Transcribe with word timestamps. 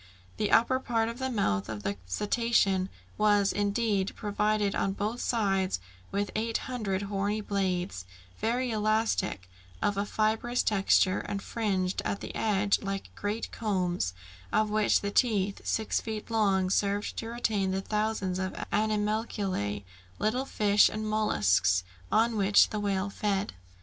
The 0.37 0.51
upper 0.51 0.79
part 0.79 1.09
of 1.09 1.19
the 1.19 1.29
mouth 1.29 1.69
of 1.69 1.83
the 1.83 1.95
cetacean 2.07 2.89
was, 3.19 3.53
indeed, 3.53 4.15
provided 4.15 4.73
on 4.73 4.93
both 4.93 5.21
sides 5.21 5.79
with 6.11 6.31
eight 6.35 6.57
hundred 6.65 7.03
horny 7.03 7.39
blades, 7.39 8.05
very 8.39 8.71
elastic, 8.71 9.47
of 9.79 9.97
a 9.97 10.05
fibrous 10.07 10.63
texture, 10.63 11.19
and 11.19 11.39
fringed 11.39 12.01
at 12.03 12.19
the 12.19 12.33
edge 12.33 12.81
like 12.81 13.13
great 13.13 13.51
combs, 13.51 14.15
of 14.51 14.71
which 14.71 15.01
the 15.01 15.11
teeth, 15.11 15.61
six 15.65 16.01
feet 16.01 16.31
long, 16.31 16.71
served 16.71 17.15
to 17.17 17.27
retain 17.29 17.69
the 17.69 17.79
thousands 17.79 18.39
of 18.39 18.53
animalculæ, 18.73 19.83
little 20.17 20.45
fish, 20.45 20.89
and 20.89 21.05
molluscs, 21.05 21.83
on 22.11 22.37
which 22.37 22.71
the 22.71 22.79
whale 22.79 23.11
fed. 23.11 23.53